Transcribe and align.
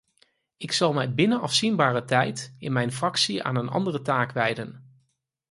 Ik 0.57 0.71
zal 0.71 0.93
mij 0.93 1.13
binnen 1.13 1.41
afzienbare 1.41 2.03
tijd 2.05 2.55
in 2.57 2.71
mijn 2.73 2.91
fractie 2.91 3.43
aan 3.43 3.55
een 3.55 3.69
andere 3.69 4.01
taak 4.01 4.31
wijden. 4.31 4.99